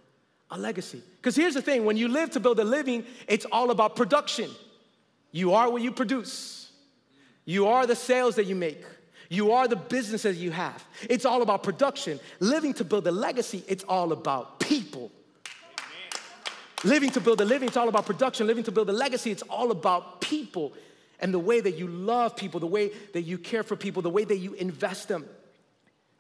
[0.52, 1.02] a legacy?
[1.18, 4.50] Because here's the thing when you live to build a living, it's all about production.
[5.32, 6.72] You are what you produce,
[7.46, 8.84] you are the sales that you make.
[9.30, 10.86] You are the businesses you have.
[11.10, 12.20] It's all about production.
[12.40, 15.12] Living to build a legacy, it's all about people.
[16.84, 18.46] Living to build a living, it's all about production.
[18.48, 20.74] Living to build a legacy, it's all about people
[21.20, 24.10] and the way that you love people, the way that you care for people, the
[24.10, 25.26] way that you invest them.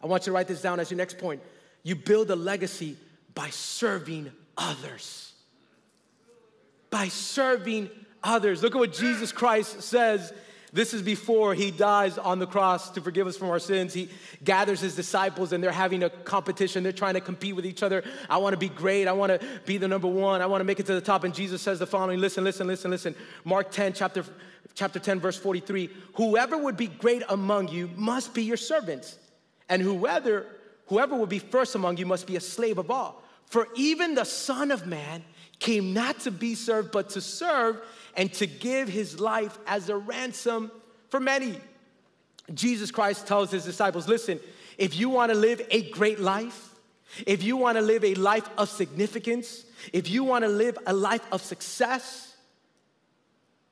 [0.02, 1.41] I want you to write this down as your next point.
[1.84, 2.98] You build a legacy
[3.34, 5.34] by serving others.
[6.89, 7.89] By serving
[8.24, 8.63] others.
[8.63, 10.34] Look at what Jesus Christ says.
[10.78, 13.96] This is before he dies on the cross to forgive us from our sins.
[13.96, 14.10] He
[14.44, 16.84] gathers his disciples and they're having a competition.
[16.84, 18.04] They're trying to compete with each other.
[18.30, 19.08] I want to be great.
[19.08, 20.40] I want to be the number one.
[20.40, 21.24] I want to make it to the top.
[21.24, 23.16] And Jesus says the following listen, listen, listen, listen.
[23.44, 24.24] Mark 10, chapter,
[24.76, 25.90] chapter 10, verse 43.
[26.13, 29.18] Whoever would be great among you must be your servant.
[29.70, 30.46] And whoever,
[30.90, 33.24] whoever would be first among you must be a slave of all.
[33.48, 35.24] For even the Son of Man
[35.60, 37.82] came not to be served, but to serve
[38.15, 40.72] and to give his life as a ransom
[41.10, 41.60] for many.
[42.54, 44.39] Jesus Christ tells his disciples listen,
[44.78, 46.76] if you want to live a great life,
[47.26, 50.93] if you want to live a life of significance, if you want to live a
[50.93, 52.36] life of success,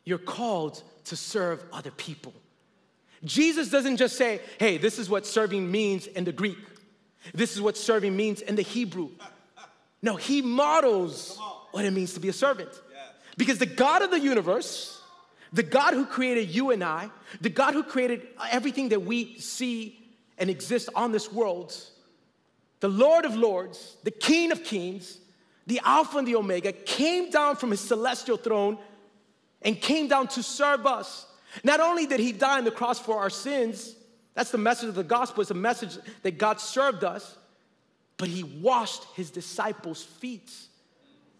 [0.03, 2.33] you're called to serve other people.
[3.23, 6.57] Jesus doesn't just say, hey, this is what serving means in the Greek.
[7.33, 9.09] This is what serving means in the Hebrew.
[10.01, 11.39] No, he models
[11.75, 12.69] what it means to be a servant.
[13.35, 15.01] Because the God of the universe,
[15.51, 17.09] the God who created you and I,
[17.41, 19.99] the God who created everything that we see
[20.37, 21.75] and exist on this world,
[22.79, 25.17] the Lord of Lords, the King of Kings,
[25.67, 28.77] the Alpha and the Omega, came down from his celestial throne
[29.61, 31.25] and came down to serve us.
[31.61, 33.97] Not only did he die on the cross for our sins,
[34.33, 37.37] that's the message of the gospel, it's a message that God served us,
[38.15, 40.49] but he washed his disciples' feet.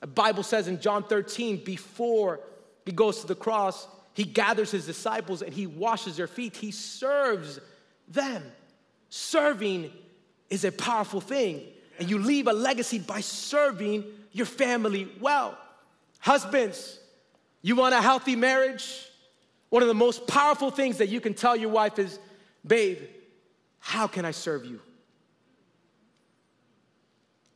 [0.05, 2.39] The Bible says in John 13, before
[2.85, 6.55] he goes to the cross, he gathers his disciples and he washes their feet.
[6.55, 7.59] He serves
[8.07, 8.43] them.
[9.09, 9.91] Serving
[10.51, 11.63] is a powerful thing,
[11.97, 15.57] and you leave a legacy by serving your family well.
[16.19, 16.99] Husbands,
[17.63, 19.07] you want a healthy marriage?
[19.69, 22.19] One of the most powerful things that you can tell your wife is,
[22.63, 22.99] babe,
[23.79, 24.79] how can I serve you?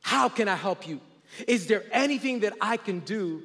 [0.00, 1.00] How can I help you?
[1.46, 3.42] Is there anything that I can do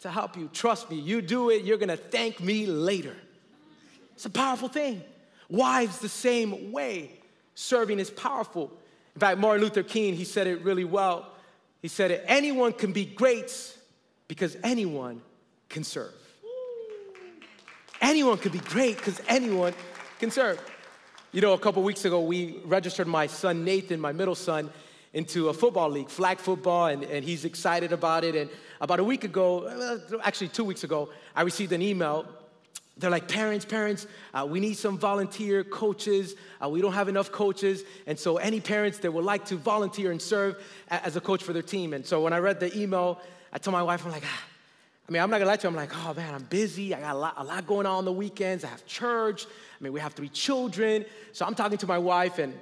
[0.00, 0.48] to help you?
[0.52, 3.16] Trust me, you do it, you're gonna thank me later.
[4.14, 5.02] It's a powerful thing.
[5.48, 7.12] Wives, the same way.
[7.54, 8.72] Serving is powerful.
[9.14, 11.32] In fact, Martin Luther King, he said it really well.
[11.82, 13.76] He said it anyone can be great
[14.26, 15.22] because anyone
[15.68, 16.12] can serve.
[18.00, 19.74] Anyone can be great because anyone
[20.18, 20.60] can serve.
[21.32, 24.70] You know, a couple weeks ago, we registered my son Nathan, my middle son,
[25.12, 28.34] into a football league, flag football, and, and he's excited about it.
[28.34, 32.26] And about a week ago, actually two weeks ago, I received an email.
[32.96, 36.34] They're like, parents, parents, uh, we need some volunteer coaches.
[36.62, 37.84] Uh, we don't have enough coaches.
[38.06, 41.52] And so, any parents that would like to volunteer and serve as a coach for
[41.52, 41.92] their team.
[41.92, 43.20] And so, when I read the email,
[43.52, 44.44] I told my wife, I'm like, ah.
[45.08, 46.94] I mean, I'm not gonna lie to you, I'm like, oh man, I'm busy.
[46.94, 48.62] I got a lot, a lot going on on the weekends.
[48.62, 49.46] I have church.
[49.46, 51.04] I mean, we have three children.
[51.32, 52.52] So, I'm talking to my wife, and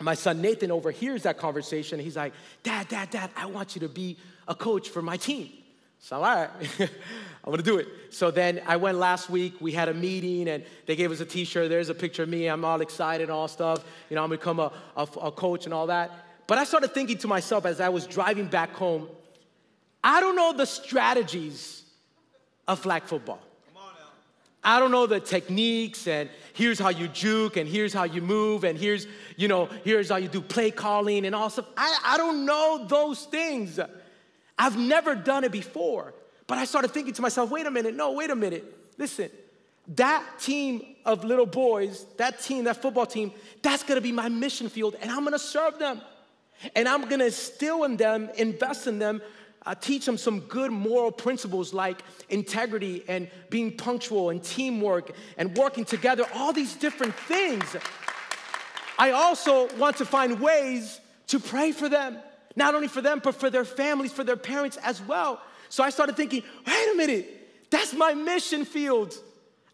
[0.00, 1.98] my son Nathan overhears that conversation.
[1.98, 2.32] He's like,
[2.62, 5.50] Dad, Dad, Dad, I want you to be a coach for my team.
[5.98, 7.88] So, all right, I'm gonna do it.
[8.10, 11.24] So then I went last week, we had a meeting and they gave us a
[11.24, 11.68] t shirt.
[11.68, 13.84] There's a picture of me, I'm all excited and all stuff.
[14.10, 16.10] You know, I'm become a, a, a coach and all that.
[16.46, 19.08] But I started thinking to myself as I was driving back home,
[20.04, 21.82] I don't know the strategies
[22.68, 23.40] of flag football.
[24.62, 28.64] I don't know the techniques and here's how you juke and here's how you move
[28.64, 31.66] and here's, you know, here's how you do play calling and all stuff.
[31.76, 33.78] I, I don't know those things.
[34.58, 36.14] I've never done it before.
[36.46, 38.64] But I started thinking to myself, wait a minute, no, wait a minute.
[38.98, 39.30] Listen,
[39.88, 44.68] that team of little boys, that team, that football team, that's gonna be my mission
[44.68, 46.00] field and I'm gonna serve them.
[46.74, 49.20] And I'm gonna instill in them, invest in them,
[49.66, 55.56] uh, teach them some good moral principles like integrity and being punctual and teamwork and
[55.56, 57.76] working together, all these different things.
[58.98, 62.18] I also want to find ways to pray for them,
[62.54, 65.42] not only for them, but for their families, for their parents as well.
[65.68, 69.14] So I started thinking, wait a minute, that's my mission field.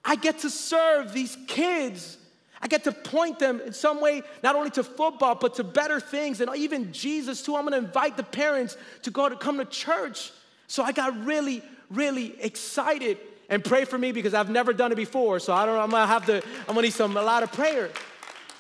[0.05, 2.17] I get to serve these kids.
[2.63, 5.99] I get to point them in some way, not only to football, but to better
[5.99, 7.57] things and even Jesus too.
[7.57, 10.31] I'm gonna invite the parents to go to come to church.
[10.69, 13.19] So I got really, really excited.
[13.49, 15.39] And pray for me because I've never done it before.
[15.39, 17.53] So I don't know, I'm gonna have to, I'm gonna need some a lot of
[17.53, 17.91] prayer.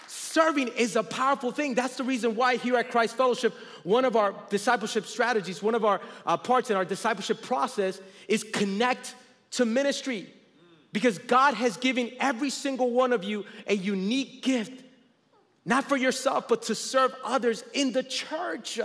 [0.06, 1.74] Serving is a powerful thing.
[1.74, 5.84] That's the reason why here at Christ Fellowship, one of our discipleship strategies, one of
[5.84, 9.14] our uh, parts in our discipleship process is connect
[9.52, 10.28] to ministry.
[10.92, 14.82] Because God has given every single one of you a unique gift,
[15.64, 18.78] not for yourself, but to serve others in the church.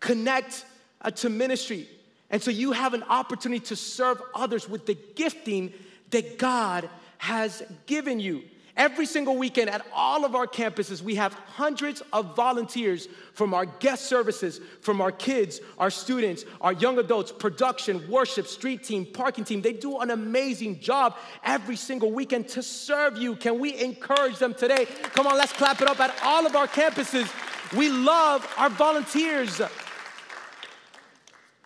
[0.00, 0.64] Connect
[1.02, 1.88] uh, to ministry.
[2.30, 5.72] And so you have an opportunity to serve others with the gifting
[6.10, 6.88] that God
[7.18, 8.44] has given you.
[8.78, 13.66] Every single weekend at all of our campuses, we have hundreds of volunteers from our
[13.66, 19.42] guest services, from our kids, our students, our young adults, production, worship, street team, parking
[19.42, 19.62] team.
[19.62, 23.34] They do an amazing job every single weekend to serve you.
[23.34, 24.86] Can we encourage them today?
[25.02, 27.28] Come on, let's clap it up at all of our campuses.
[27.76, 29.60] We love our volunteers.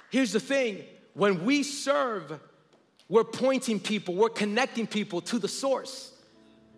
[0.08, 2.40] Here's the thing when we serve,
[3.10, 6.11] we're pointing people, we're connecting people to the source.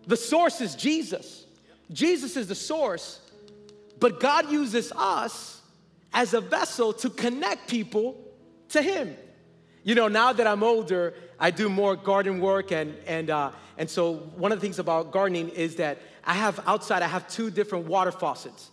[0.07, 1.45] The source is Jesus.
[1.91, 3.19] Jesus is the source,
[3.99, 5.61] but God uses us
[6.13, 8.15] as a vessel to connect people
[8.69, 9.15] to Him.
[9.83, 13.89] You know, now that I'm older, I do more garden work, and, and, uh, and
[13.89, 17.51] so one of the things about gardening is that I have outside, I have two
[17.51, 18.71] different water faucets.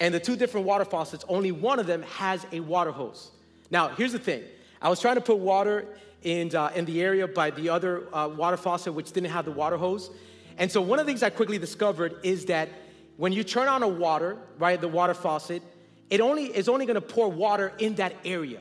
[0.00, 3.30] And the two different water faucets, only one of them has a water hose.
[3.70, 4.44] Now, here's the thing
[4.80, 5.86] I was trying to put water
[6.22, 9.52] in, uh, in the area by the other uh, water faucet, which didn't have the
[9.52, 10.10] water hose.
[10.58, 12.68] And so one of the things I quickly discovered is that
[13.16, 15.62] when you turn on a water, right, the water faucet,
[16.10, 18.60] it only is only gonna pour water in that area.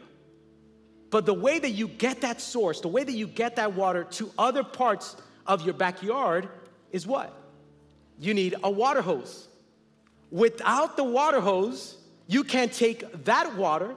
[1.10, 4.04] But the way that you get that source, the way that you get that water
[4.12, 6.50] to other parts of your backyard
[6.92, 7.34] is what?
[8.20, 9.48] You need a water hose.
[10.32, 13.96] Without the water hose, you can't take that water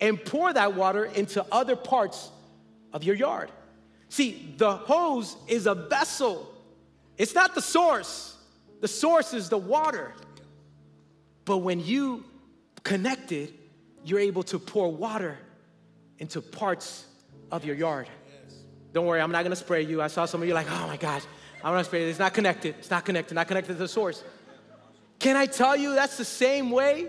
[0.00, 2.30] and pour that water into other parts
[2.92, 3.50] of your yard.
[4.08, 6.49] See, the hose is a vessel
[7.20, 8.34] it's not the source,
[8.80, 10.14] the source is the water.
[11.44, 12.24] But when you
[12.82, 13.52] connect it,
[14.06, 15.36] you're able to pour water
[16.18, 17.04] into parts
[17.52, 18.08] of your yard.
[18.94, 20.00] Don't worry, I'm not gonna spray you.
[20.00, 21.22] I saw some of you like, oh my gosh,
[21.62, 22.08] I'm gonna spray you.
[22.08, 22.76] It's not connected.
[22.78, 24.24] It's not connected, not connected to the source.
[25.18, 27.08] Can I tell you that's the same way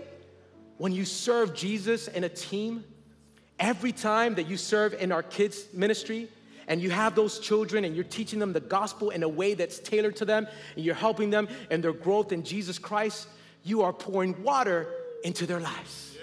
[0.76, 2.84] when you serve Jesus in a team?
[3.58, 6.28] Every time that you serve in our kids' ministry,
[6.72, 9.78] and you have those children and you're teaching them the gospel in a way that's
[9.78, 13.28] tailored to them and you're helping them in their growth in Jesus Christ,
[13.62, 14.88] you are pouring water
[15.22, 16.16] into their lives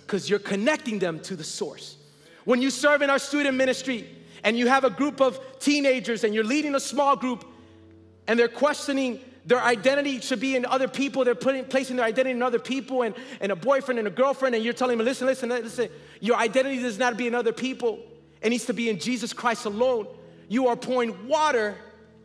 [0.00, 1.98] because you're connecting them to the source.
[2.46, 4.08] When you serve in our student ministry
[4.42, 7.44] and you have a group of teenagers and you're leading a small group
[8.26, 11.22] and they're questioning their identity should be in other people.
[11.22, 14.54] They're putting, placing their identity in other people and, and a boyfriend and a girlfriend,
[14.54, 17.98] and you're telling them, listen, listen, listen, your identity does not be in other people.
[18.42, 20.06] It needs to be in Jesus Christ alone.
[20.48, 21.76] You are pouring water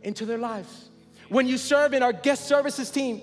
[0.02, 0.88] into their lives.
[1.28, 3.22] When you serve in our guest services team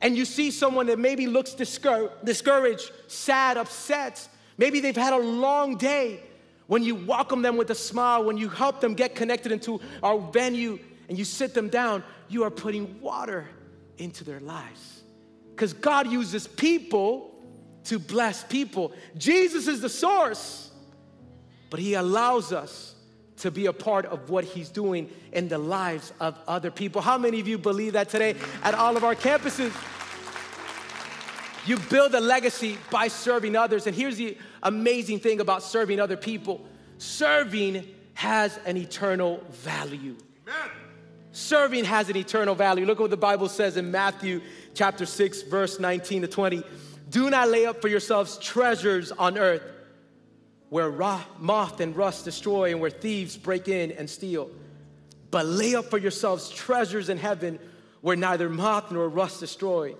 [0.00, 5.76] and you see someone that maybe looks discouraged, sad, upset, maybe they've had a long
[5.76, 6.20] day,
[6.66, 10.18] when you welcome them with a smile, when you help them get connected into our
[10.18, 13.46] venue and you sit them down, you are putting water
[13.98, 15.02] into their lives.
[15.50, 17.32] Because God uses people
[17.84, 18.92] to bless people.
[19.16, 20.65] Jesus is the source
[21.70, 22.94] but He allows us
[23.38, 27.02] to be a part of what He's doing in the lives of other people.
[27.02, 29.72] How many of you believe that today at all of our campuses?
[31.66, 33.86] You build a legacy by serving others.
[33.86, 36.64] And here's the amazing thing about serving other people
[36.98, 40.16] serving has an eternal value.
[40.46, 40.70] Amen.
[41.32, 42.86] Serving has an eternal value.
[42.86, 44.40] Look what the Bible says in Matthew
[44.72, 46.62] chapter 6, verse 19 to 20.
[47.10, 49.62] Do not lay up for yourselves treasures on earth
[50.68, 50.90] where
[51.38, 54.50] moth and rust destroy and where thieves break in and steal.
[55.30, 57.58] But lay up for yourselves treasures in heaven
[58.00, 59.94] where neither moth nor rust destroy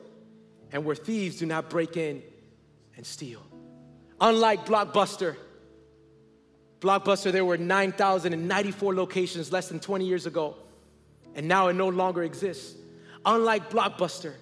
[0.73, 2.23] and where thieves do not break in
[2.97, 3.43] and steal.
[4.21, 5.37] Unlike Blockbuster,
[6.81, 10.57] Blockbuster, there were 9,094 locations less than 20 years ago,
[11.35, 12.77] and now it no longer exists.
[13.25, 14.35] Unlike Blockbuster,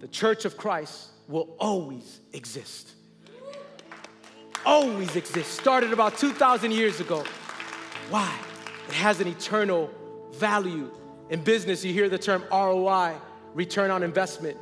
[0.00, 2.93] the church of Christ will always exist.
[4.66, 5.52] Always exist.
[5.52, 7.24] Started about 2,000 years ago.
[8.10, 8.34] Why?
[8.88, 9.90] It has an eternal
[10.32, 10.90] value.
[11.30, 13.14] In business, you hear the term ROI,
[13.54, 14.56] return on investment.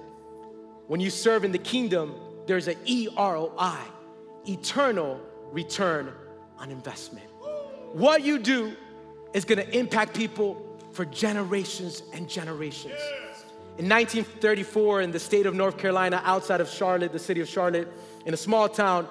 [0.87, 2.15] When you serve in the kingdom,
[2.47, 3.79] there's an EROI,
[4.49, 5.21] eternal
[5.53, 6.13] return
[6.59, 7.27] on investment.
[7.93, 8.75] What you do
[9.35, 12.99] is gonna impact people for generations and generations.
[13.79, 17.91] In 1934, in the state of North Carolina, outside of Charlotte, the city of Charlotte,
[18.27, 19.09] in a small town,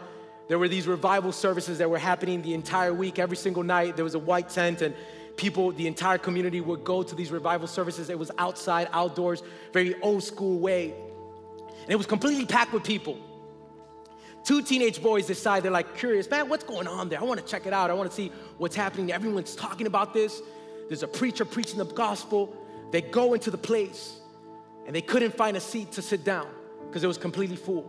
[0.51, 3.95] there were these revival services that were happening the entire week, every single night.
[3.95, 4.93] There was a white tent, and
[5.37, 8.09] people, the entire community would go to these revival services.
[8.09, 10.93] It was outside, outdoors, very old school way.
[11.83, 13.17] And it was completely packed with people.
[14.43, 17.21] Two teenage boys decide, they're like curious, man, what's going on there?
[17.21, 17.89] I wanna check it out.
[17.89, 19.13] I wanna see what's happening.
[19.13, 20.41] Everyone's talking about this.
[20.89, 22.53] There's a preacher preaching the gospel.
[22.91, 24.19] They go into the place
[24.85, 26.49] and they couldn't find a seat to sit down
[26.87, 27.85] because it was completely full.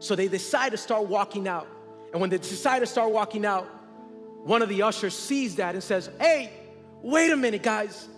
[0.00, 1.68] So they decide to start walking out.
[2.12, 3.68] And when they decide to start walking out,
[4.44, 6.52] one of the ushers sees that and says, Hey,
[7.02, 8.08] wait a minute, guys.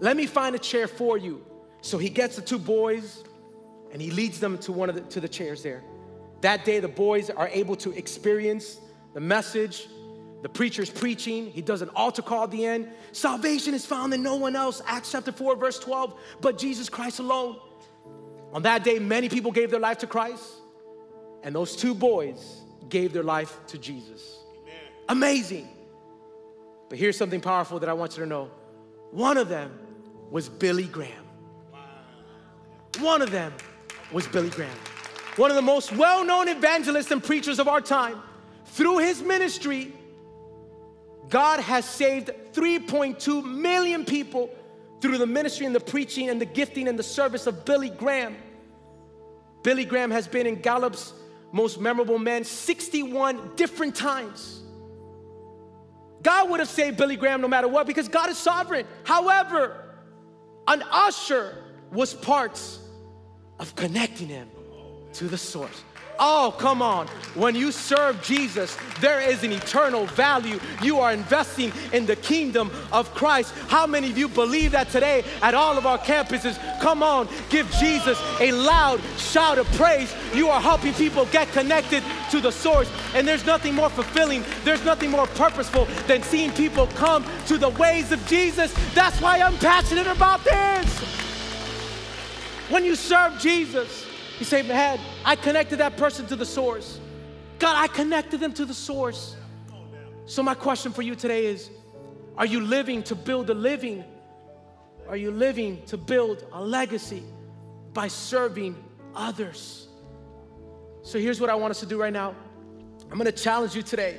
[0.00, 1.44] Let me find a chair for you.
[1.80, 3.24] So he gets the two boys
[3.92, 5.82] and he leads them to one of the, to the chairs there.
[6.40, 8.80] That day, the boys are able to experience
[9.14, 9.88] the message.
[10.42, 11.50] The preacher's preaching.
[11.52, 12.88] He does an altar call at the end.
[13.12, 14.82] Salvation is found in no one else.
[14.86, 17.58] Acts chapter 4, verse 12, but Jesus Christ alone.
[18.52, 20.44] On that day, many people gave their life to Christ,
[21.44, 22.61] and those two boys
[22.92, 24.38] gave their life to Jesus.
[24.62, 24.74] Amen.
[25.08, 25.68] Amazing.
[26.88, 28.50] But here's something powerful that I want you to know
[29.10, 29.76] one of them
[30.30, 31.24] was Billy Graham.
[31.72, 31.80] Wow.
[33.00, 33.52] One of them
[34.12, 34.78] was Billy Graham
[35.36, 38.22] one of the most well known evangelists and preachers of our time,
[38.66, 39.92] through his ministry,
[41.28, 44.50] God has saved 3.2 million people
[45.00, 48.36] through the ministry and the preaching and the gifting and the service of Billy Graham.
[49.62, 51.12] Billy Graham has been in Gallup's
[51.52, 54.62] most memorable men 61 different times.
[56.22, 58.86] God would have saved Billy Graham no matter what because God is sovereign.
[59.04, 59.76] However,
[60.66, 61.56] an usher
[61.92, 62.60] was part
[63.58, 64.48] of connecting him
[65.14, 65.82] to the source.
[66.24, 67.08] Oh, come on.
[67.34, 70.60] When you serve Jesus, there is an eternal value.
[70.80, 73.52] You are investing in the kingdom of Christ.
[73.66, 76.56] How many of you believe that today at all of our campuses?
[76.80, 80.14] Come on, give Jesus a loud shout of praise.
[80.32, 82.88] You are helping people get connected to the source.
[83.14, 87.70] And there's nothing more fulfilling, there's nothing more purposeful than seeing people come to the
[87.70, 88.72] ways of Jesus.
[88.94, 90.86] That's why I'm passionate about this.
[92.68, 94.06] When you serve Jesus,
[94.42, 96.98] you say, man, I connected that person to the source.
[97.60, 99.36] God, I connected them to the source.
[100.26, 101.70] So, my question for you today is
[102.36, 104.02] Are you living to build a living?
[105.08, 107.22] Are you living to build a legacy
[107.92, 108.74] by serving
[109.14, 109.86] others?
[111.02, 112.34] So, here's what I want us to do right now
[113.12, 114.18] I'm gonna challenge you today.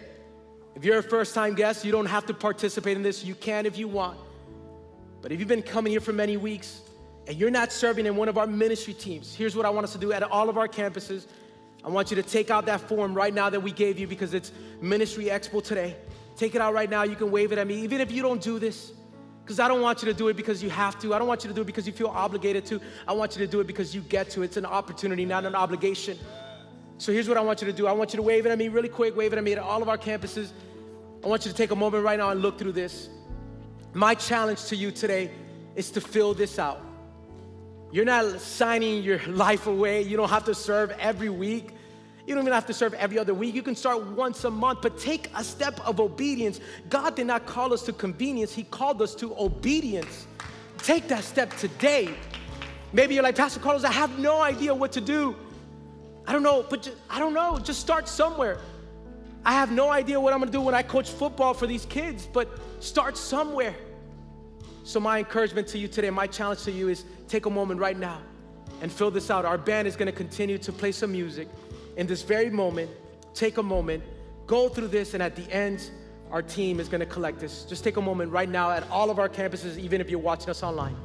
[0.74, 3.26] If you're a first time guest, you don't have to participate in this.
[3.26, 4.18] You can if you want.
[5.22, 6.80] But if you've been coming here for many weeks,
[7.28, 9.94] and you're not serving in one of our ministry teams, here's what I want us
[9.94, 11.28] to do at all of our campuses.
[11.84, 14.34] I want you to take out that form right now that we gave you because
[14.34, 14.52] it's
[14.82, 15.96] Ministry Expo today.
[16.38, 17.04] Take it out right now.
[17.04, 18.92] You can wave it at me, even if you don't do this.
[19.44, 21.14] Because I don't want you to do it because you have to.
[21.14, 22.80] I don't want you to do it because you feel obligated to.
[23.06, 24.42] I want you to do it because you get to.
[24.42, 26.18] It's an opportunity, not an obligation.
[26.98, 28.58] So here's what I want you to do I want you to wave it at
[28.58, 30.52] me really quick, wave it at me at all of our campuses.
[31.24, 33.10] I want you to take a moment right now and look through this.
[33.94, 35.30] My challenge to you today
[35.76, 36.82] is to fill this out.
[37.94, 40.02] You're not signing your life away.
[40.02, 41.76] You don't have to serve every week.
[42.26, 43.54] You don't even have to serve every other week.
[43.54, 46.60] You can start once a month, but take a step of obedience.
[46.90, 50.26] God did not call us to convenience, He called us to obedience.
[50.80, 52.10] Take that step today.
[52.94, 55.36] Maybe you're like, Pastor Carlos, I have no idea what to do.
[56.26, 57.60] I don't know, but just, I don't know.
[57.60, 58.58] Just start somewhere.
[59.46, 62.26] I have no idea what I'm gonna do when I coach football for these kids,
[62.26, 63.76] but start somewhere.
[64.84, 67.98] So, my encouragement to you today, my challenge to you is take a moment right
[67.98, 68.20] now
[68.82, 69.46] and fill this out.
[69.46, 71.48] Our band is going to continue to play some music.
[71.96, 72.92] In this very moment,
[73.34, 74.04] take a moment,
[74.46, 75.90] go through this, and at the end,
[76.32, 77.64] our team is going to collect this.
[77.64, 80.50] Just take a moment right now at all of our campuses, even if you're watching
[80.50, 80.98] us online.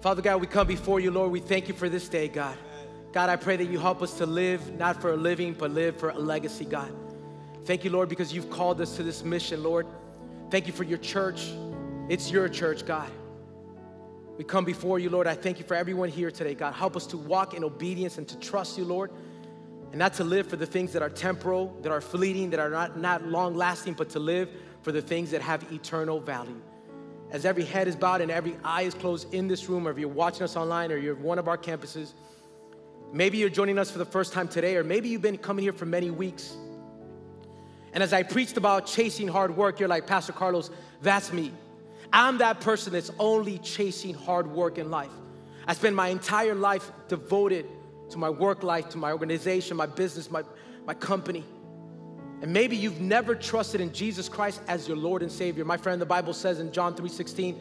[0.00, 1.30] Father God, we come before you, Lord.
[1.30, 2.56] We thank you for this day, God.
[3.12, 5.96] God, I pray that you help us to live not for a living, but live
[5.96, 6.90] for a legacy, God.
[7.66, 9.86] Thank you, Lord, because you've called us to this mission, Lord.
[10.50, 11.50] Thank you for your church.
[12.08, 13.10] It's your church, God.
[14.38, 15.26] We come before you, Lord.
[15.26, 16.72] I thank you for everyone here today, God.
[16.72, 19.10] Help us to walk in obedience and to trust you, Lord,
[19.90, 22.70] and not to live for the things that are temporal, that are fleeting, that are
[22.70, 24.48] not, not long lasting, but to live
[24.80, 26.62] for the things that have eternal value.
[27.30, 29.98] As every head is bowed and every eye is closed in this room, or if
[29.98, 32.12] you're watching us online or you're one of our campuses,
[33.12, 35.72] maybe you're joining us for the first time today, or maybe you've been coming here
[35.72, 36.56] for many weeks.
[37.92, 40.70] And as I preached about chasing hard work, you're like, Pastor Carlos,
[41.02, 41.52] that's me.
[42.12, 45.10] I'm that person that's only chasing hard work in life.
[45.66, 47.66] I spend my entire life devoted
[48.10, 50.42] to my work life, to my organization, my business, my,
[50.84, 51.44] my company.
[52.42, 55.64] And maybe you've never trusted in Jesus Christ as your Lord and Savior.
[55.64, 57.58] My friend, the Bible says in John 3:16,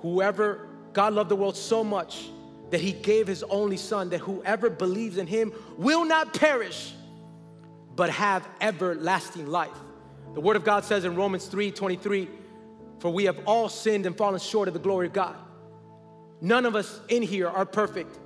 [0.00, 2.28] whoever God loved the world so much
[2.70, 6.92] that he gave his only son that whoever believes in him will not perish
[7.96, 9.76] but have everlasting life.
[10.34, 12.28] The word of God says in Romans 3:23,
[12.98, 15.36] for we have all sinned and fallen short of the glory of God.
[16.40, 18.18] None of us in here are perfect.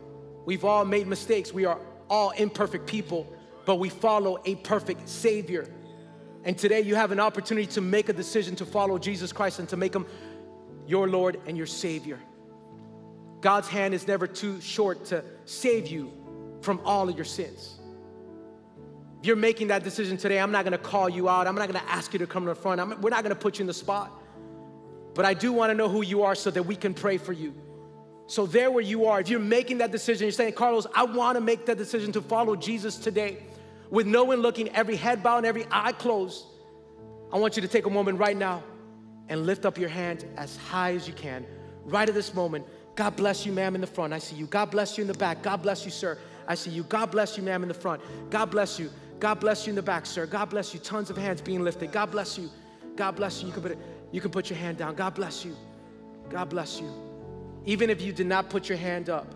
[0.45, 1.53] We've all made mistakes.
[1.53, 1.79] We are
[2.11, 3.27] all imperfect people,
[3.65, 5.69] but we follow a perfect Savior.
[6.45, 9.69] And today you have an opportunity to make a decision to follow Jesus Christ and
[9.69, 10.07] to make Him
[10.87, 12.19] your Lord and your Savior.
[13.41, 16.13] God's hand is never too short to save you
[16.61, 17.79] from all of your sins.
[19.21, 21.47] If you're making that decision today, I'm not gonna call you out.
[21.47, 22.81] I'm not gonna ask you to come to the front.
[22.81, 24.13] I'm, we're not gonna put you in the spot.
[25.15, 27.55] But I do wanna know who you are so that we can pray for you.
[28.27, 31.41] So, there where you are, if you're making that decision, you're saying, Carlos, I wanna
[31.41, 33.39] make that decision to follow Jesus today
[33.93, 36.47] with no one looking, every head bowed and every eye closed.
[37.31, 38.65] I want you to take a moment right now
[39.29, 41.45] and lift up your hand as high as you can.
[41.85, 44.15] Right at this moment, God bless you, ma'am, in the front.
[44.15, 44.47] I see you.
[44.47, 45.43] God bless you in the back.
[45.43, 46.19] God bless you, sir.
[46.49, 46.85] I see you.
[46.85, 48.01] God bless you, ma'am, in the front.
[48.31, 48.91] God bless you.
[49.21, 50.25] God bless you in the back, sir.
[50.25, 50.81] God bless you.
[50.81, 51.93] Tons of hands being lifted.
[51.93, 52.49] God bless you.
[52.97, 53.49] God bless you.
[53.49, 53.79] You can put, it,
[54.11, 54.95] you can put your hand down.
[54.95, 55.55] God bless you.
[56.31, 56.91] God bless you.
[57.67, 59.35] Even if you did not put your hand up,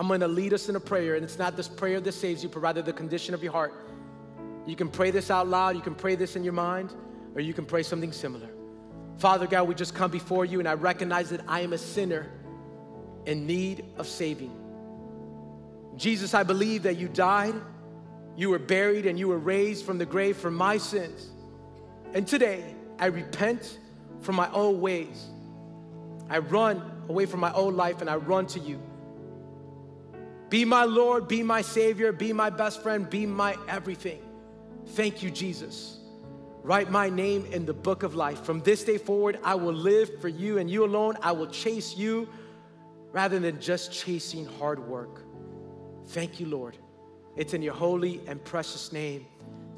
[0.00, 2.48] I'm to lead us in a prayer, and it's not this prayer that saves you,
[2.48, 3.74] but rather the condition of your heart.
[4.64, 6.94] You can pray this out loud, you can pray this in your mind,
[7.34, 8.48] or you can pray something similar.
[9.18, 12.30] Father God, we just come before you, and I recognize that I am a sinner
[13.26, 14.56] in need of saving.
[15.96, 17.56] Jesus, I believe that you died,
[18.38, 21.28] you were buried, and you were raised from the grave for my sins.
[22.14, 23.78] And today, I repent
[24.22, 25.26] from my old ways.
[26.30, 28.80] I run away from my old life and I run to you.
[30.50, 34.20] Be my Lord, be my Savior, be my best friend, be my everything.
[34.88, 35.98] Thank you, Jesus.
[36.62, 38.42] Write my name in the book of life.
[38.42, 41.16] From this day forward, I will live for you and you alone.
[41.22, 42.28] I will chase you
[43.12, 45.22] rather than just chasing hard work.
[46.08, 46.76] Thank you, Lord.
[47.36, 49.26] It's in your holy and precious name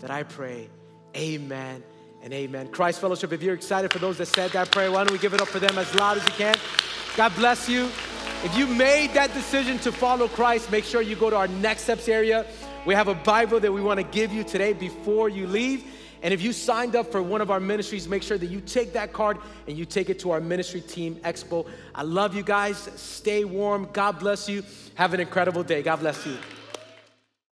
[0.00, 0.68] that I pray.
[1.14, 1.84] Amen
[2.22, 2.68] and amen.
[2.68, 5.34] Christ Fellowship, if you're excited for those that said that prayer, why don't we give
[5.34, 6.56] it up for them as loud as you can?
[7.16, 7.90] God bless you.
[8.44, 11.82] If you made that decision to follow Christ, make sure you go to our next
[11.82, 12.44] steps area.
[12.84, 15.84] We have a Bible that we want to give you today before you leave.
[16.22, 18.94] And if you signed up for one of our ministries, make sure that you take
[18.94, 19.38] that card
[19.68, 21.68] and you take it to our ministry team expo.
[21.94, 22.78] I love you guys.
[22.96, 23.88] Stay warm.
[23.92, 24.64] God bless you.
[24.96, 25.82] Have an incredible day.
[25.82, 26.36] God bless you.